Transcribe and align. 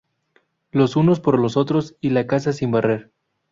Los 0.71 0.95
unos 0.95 1.19
por 1.19 1.37
los 1.39 1.55
otros 1.57 1.95
y 2.01 2.09
la 2.09 2.25
casa 2.25 2.53
sin 2.53 2.71
barrer 2.71 3.11